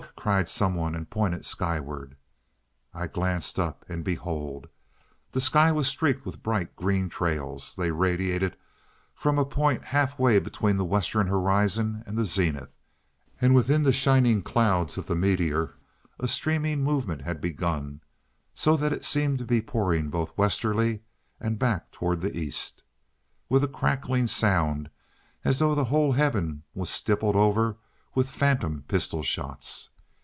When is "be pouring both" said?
19.45-20.37